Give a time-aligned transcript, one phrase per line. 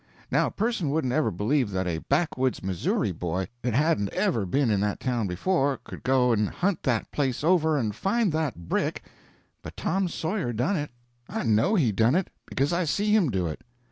[0.31, 4.71] Now a person wouldn't ever believe that a backwoods Missouri boy that hadn't ever been
[4.71, 9.03] in that town before could go and hunt that place over and find that brick,
[9.61, 10.89] but Tom Sawyer done it.
[11.29, 13.61] I know he done it, because I see him do it.